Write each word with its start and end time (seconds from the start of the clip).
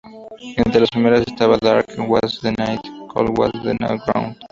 Entre 0.63 0.79
las 0.81 0.89
primeras 0.89 1.27
estaba 1.27 1.59
"Dark 1.61 1.85
Was 2.09 2.39
the 2.41 2.51
Night, 2.53 2.81
Cold 3.13 3.37
Was 3.37 3.51
the 3.61 3.77
Ground". 4.07 4.35